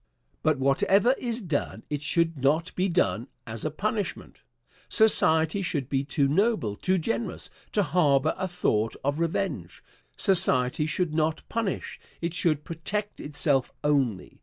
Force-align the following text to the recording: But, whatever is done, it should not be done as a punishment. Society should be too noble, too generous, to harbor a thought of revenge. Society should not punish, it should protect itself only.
But, 0.41 0.57
whatever 0.57 1.13
is 1.19 1.43
done, 1.43 1.83
it 1.91 2.01
should 2.01 2.35
not 2.35 2.73
be 2.75 2.89
done 2.89 3.27
as 3.45 3.63
a 3.63 3.69
punishment. 3.69 4.41
Society 4.89 5.61
should 5.61 5.89
be 5.89 6.03
too 6.03 6.27
noble, 6.27 6.75
too 6.75 6.97
generous, 6.97 7.51
to 7.73 7.83
harbor 7.83 8.33
a 8.35 8.47
thought 8.47 8.95
of 9.03 9.19
revenge. 9.19 9.83
Society 10.17 10.87
should 10.87 11.13
not 11.13 11.43
punish, 11.49 11.99
it 12.19 12.33
should 12.33 12.63
protect 12.63 13.19
itself 13.19 13.71
only. 13.83 14.39